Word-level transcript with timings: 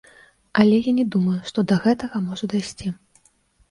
Але 0.63 0.79
я 0.89 0.93
не 1.01 1.05
думаю, 1.17 1.35
што 1.51 1.59
да 1.75 1.81
гэтага 1.87 2.27
можа 2.29 2.53
дайсці. 2.59 2.87